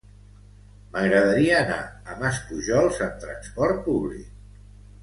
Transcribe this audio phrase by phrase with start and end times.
[0.95, 4.35] M'agradaria anar a Maspujols amb trasport públic.